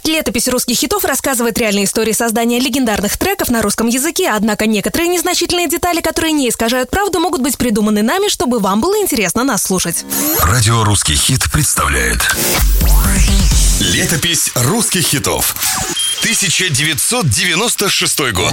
Проект 0.00 0.08
«Летопись 0.08 0.48
русских 0.48 0.76
хитов» 0.76 1.04
рассказывает 1.04 1.58
реальные 1.58 1.84
истории 1.84 2.12
создания 2.12 2.58
легендарных 2.58 3.16
треков 3.16 3.48
на 3.48 3.60
русском 3.62 3.86
языке, 3.86 4.30
однако 4.30 4.66
некоторые 4.66 5.08
незначительные 5.08 5.68
детали, 5.68 6.00
которые 6.00 6.32
не 6.32 6.48
искажают 6.48 6.90
правду, 6.90 7.20
могут 7.20 7.42
быть 7.42 7.58
придуманы 7.58 8.02
нами, 8.02 8.28
чтобы 8.28 8.60
вам 8.60 8.80
было 8.80 8.96
интересно 9.00 9.44
нас 9.44 9.62
слушать. 9.62 10.04
Радио 10.40 10.84
«Русский 10.84 11.14
хит» 11.14 11.50
представляет. 11.52 12.34
Летопись 13.80 14.50
русских 14.54 15.02
хитов. 15.02 15.54
1996 16.22 18.20
год 18.32 18.52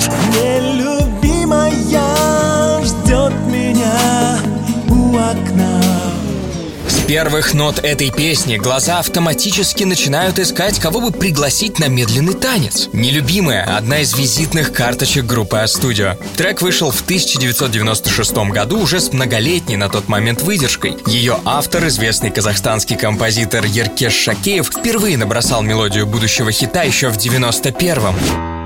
первых 7.07 7.53
нот 7.53 7.79
этой 7.79 8.11
песни 8.11 8.57
глаза 8.57 8.99
автоматически 8.99 9.85
начинают 9.85 10.39
искать, 10.39 10.77
кого 10.79 10.99
бы 10.99 11.11
пригласить 11.11 11.79
на 11.79 11.87
медленный 11.87 12.33
танец. 12.33 12.89
Нелюбимая– 12.91 13.63
одна 13.77 14.01
из 14.01 14.13
визитных 14.13 14.73
карточек 14.73 15.25
группы 15.25 15.57
А-студио. 15.57 16.15
Трек 16.35 16.61
вышел 16.61 16.91
в 16.91 17.01
1996 17.01 18.35
году 18.49 18.81
уже 18.81 18.99
с 18.99 19.13
многолетней 19.13 19.77
на 19.77 19.87
тот 19.87 20.09
момент 20.09 20.41
выдержкой. 20.41 20.97
Ее 21.07 21.39
автор, 21.45 21.87
известный 21.87 22.29
казахстанский 22.29 22.97
композитор 22.97 23.63
Еркеш 23.63 24.13
Шакеев, 24.13 24.67
впервые 24.67 25.17
набросал 25.17 25.61
мелодию 25.61 26.05
будущего 26.05 26.51
хита 26.51 26.83
еще 26.83 27.07
в 27.07 27.17
91-м. 27.17 28.56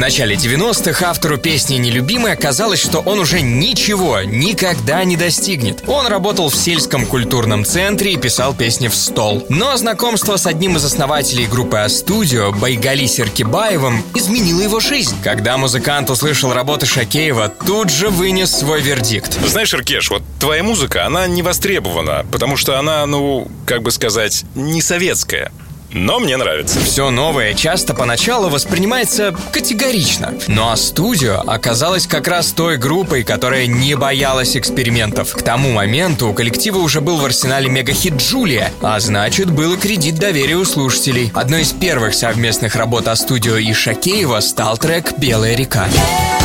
Начале 0.00 0.34
90-х 0.34 1.06
автору 1.06 1.36
песни 1.36 1.76
«Нелюбимая» 1.76 2.34
казалось, 2.34 2.80
что 2.80 3.00
он 3.00 3.18
уже 3.18 3.42
ничего 3.42 4.22
никогда 4.22 5.04
не 5.04 5.16
достигнет. 5.16 5.84
Он 5.86 6.06
работал 6.06 6.48
в 6.48 6.56
сельском 6.56 7.04
культурном 7.04 7.66
центре 7.66 8.14
и 8.14 8.16
писал 8.16 8.54
песни 8.54 8.88
в 8.88 8.94
стол. 8.96 9.44
Но 9.50 9.76
знакомство 9.76 10.36
с 10.36 10.46
одним 10.46 10.76
из 10.76 10.84
основателей 10.86 11.46
группы 11.46 11.76
А-студио, 11.76 12.50
Байгали 12.50 13.04
Серкибаевым, 13.04 14.02
изменило 14.14 14.62
его 14.62 14.80
жизнь. 14.80 15.14
Когда 15.22 15.58
музыкант 15.58 16.08
услышал 16.08 16.54
работы 16.54 16.86
Шакеева, 16.86 17.52
тут 17.66 17.90
же 17.90 18.08
вынес 18.08 18.50
свой 18.50 18.80
вердикт. 18.80 19.38
Знаешь, 19.46 19.74
Иркеш, 19.74 20.10
вот 20.10 20.22
твоя 20.40 20.62
музыка, 20.62 21.04
она 21.04 21.26
не 21.26 21.42
востребована, 21.42 22.24
потому 22.32 22.56
что 22.56 22.78
она, 22.78 23.04
ну, 23.04 23.48
как 23.66 23.82
бы 23.82 23.90
сказать, 23.90 24.44
не 24.54 24.80
советская 24.80 25.52
но 25.92 26.18
мне 26.18 26.36
нравится. 26.36 26.80
Все 26.80 27.10
новое 27.10 27.54
часто 27.54 27.94
поначалу 27.94 28.48
воспринимается 28.48 29.34
категорично. 29.52 30.34
Ну 30.48 30.68
а 30.70 30.76
студио 30.76 31.42
оказалась 31.46 32.06
как 32.06 32.28
раз 32.28 32.52
той 32.52 32.76
группой, 32.76 33.24
которая 33.24 33.66
не 33.66 33.94
боялась 33.96 34.56
экспериментов. 34.56 35.32
К 35.32 35.42
тому 35.42 35.72
моменту 35.72 36.28
у 36.28 36.34
коллектива 36.34 36.78
уже 36.78 37.00
был 37.00 37.16
в 37.16 37.24
арсенале 37.24 37.68
мегахит 37.68 38.14
«Джулия», 38.14 38.72
а 38.80 38.98
значит, 39.00 39.50
был 39.50 39.74
и 39.74 39.76
кредит 39.76 40.16
доверия 40.16 40.56
у 40.56 40.64
слушателей. 40.64 41.30
Одной 41.34 41.62
из 41.62 41.72
первых 41.72 42.14
совместных 42.14 42.76
работ 42.76 43.08
о 43.08 43.16
студио 43.16 43.56
и 43.56 43.72
Шакеева 43.72 44.40
стал 44.40 44.78
трек 44.78 45.18
«Белая 45.18 45.56
река». 45.56 45.88
Yeah! 45.90 46.39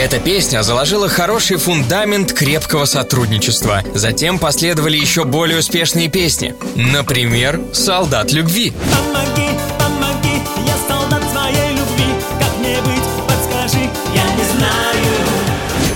Эта 0.00 0.18
песня 0.18 0.62
заложила 0.62 1.10
хороший 1.10 1.58
фундамент 1.58 2.32
крепкого 2.32 2.86
сотрудничества. 2.86 3.82
Затем 3.92 4.38
последовали 4.38 4.96
еще 4.96 5.24
более 5.24 5.58
успешные 5.58 6.08
песни. 6.08 6.54
Например, 6.74 7.60
«Солдат 7.74 8.32
любви». 8.32 8.72
Помоги, 8.96 9.29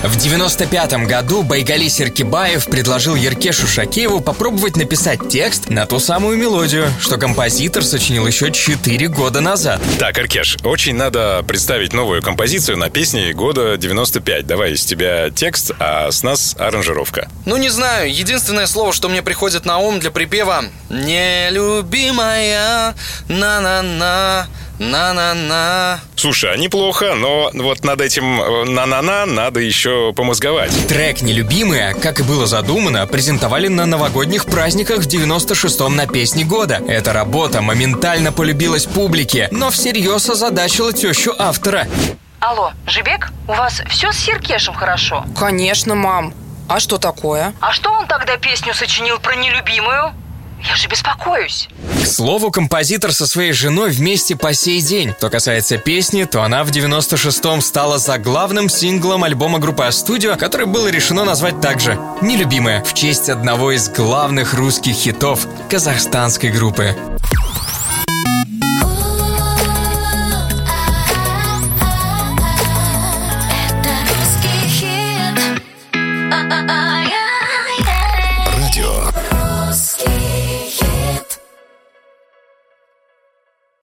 В 0.05 0.17
95 0.17 1.07
году 1.07 1.41
Байгали 1.41 1.87
Серкибаев 1.87 2.67
предложил 2.67 3.15
Еркешу 3.15 3.65
Шакееву 3.65 4.21
попробовать 4.21 4.77
написать 4.77 5.29
текст 5.29 5.69
на 5.69 5.87
ту 5.87 5.99
самую 5.99 6.37
мелодию, 6.37 6.93
что 7.01 7.17
композитор 7.17 7.83
сочинил 7.83 8.27
еще 8.27 8.51
4 8.51 9.07
года 9.07 9.41
назад. 9.41 9.81
Так, 9.97 10.19
Еркеш, 10.19 10.57
очень 10.63 10.95
надо 10.95 11.43
представить 11.47 11.93
новую 11.93 12.21
композицию 12.21 12.77
на 12.77 12.91
песне 12.91 13.33
года 13.33 13.77
95. 13.77 14.45
Давай 14.45 14.73
из 14.73 14.85
тебя 14.85 15.31
текст, 15.31 15.71
а 15.79 16.11
с 16.11 16.21
нас 16.21 16.55
аранжировка. 16.59 17.27
Ну, 17.45 17.57
не 17.57 17.69
знаю. 17.69 18.13
Единственное 18.13 18.67
слово, 18.67 18.93
что 18.93 19.09
мне 19.09 19.23
приходит 19.23 19.65
на 19.65 19.79
ум 19.79 19.99
для 19.99 20.11
припева 20.11 20.65
«Нелюбимая, 20.89 22.93
на-на-на». 23.27 24.45
На-на-на. 24.79 25.99
Слушай, 26.15 26.53
а 26.53 26.57
неплохо, 26.57 27.15
но 27.15 27.49
вот 27.53 27.83
над 27.83 28.01
этим 28.01 28.41
э, 28.41 28.65
на-на-на 28.65 29.25
надо 29.25 29.59
еще 29.59 30.13
помозговать. 30.13 30.71
Трек 30.87 31.21
«Нелюбимая», 31.21 31.93
как 31.93 32.19
и 32.19 32.23
было 32.23 32.45
задумано, 32.45 33.07
презентовали 33.07 33.67
на 33.67 33.85
новогодних 33.85 34.45
праздниках 34.45 34.99
в 34.99 35.07
96-м 35.07 35.95
на 35.95 36.07
песне 36.07 36.43
года. 36.43 36.81
Эта 36.87 37.13
работа 37.13 37.61
моментально 37.61 38.31
полюбилась 38.31 38.85
публике, 38.85 39.47
но 39.51 39.69
всерьез 39.69 40.29
озадачила 40.29 40.91
тещу 40.91 41.33
автора. 41.37 41.87
Алло, 42.39 42.71
Жибек, 42.85 43.29
у 43.47 43.53
вас 43.53 43.81
все 43.89 44.11
с 44.11 44.17
Серкешем 44.17 44.73
хорошо? 44.73 45.25
Конечно, 45.37 45.95
мам. 45.95 46.33
А 46.67 46.79
что 46.79 46.97
такое? 46.97 47.53
А 47.61 47.71
что 47.71 47.91
он 47.91 48.07
тогда 48.07 48.37
песню 48.37 48.73
сочинил 48.73 49.19
про 49.19 49.35
нелюбимую? 49.35 50.13
Я 50.67 50.75
же 50.75 50.87
беспокоюсь. 50.87 51.69
К 52.01 52.07
слову, 52.07 52.49
композитор 52.49 53.13
со 53.13 53.27
своей 53.27 53.51
женой 53.51 53.91
вместе 53.91 54.35
по 54.35 54.53
сей 54.53 54.81
день. 54.81 55.13
Что 55.17 55.29
касается 55.29 55.77
песни, 55.77 56.23
то 56.23 56.41
она 56.41 56.63
в 56.63 56.71
96-м 56.71 57.61
стала 57.61 57.97
заглавным 57.97 58.69
синглом 58.69 59.23
альбома 59.23 59.59
группы 59.59 59.83
А-студио, 59.83 60.35
который 60.35 60.65
было 60.65 60.87
решено 60.87 61.23
назвать 61.23 61.61
также 61.61 61.99
«Нелюбимая» 62.21 62.83
в 62.83 62.93
честь 62.93 63.29
одного 63.29 63.71
из 63.71 63.89
главных 63.89 64.53
русских 64.53 64.93
хитов 64.93 65.47
казахстанской 65.69 66.49
группы. 66.49 66.95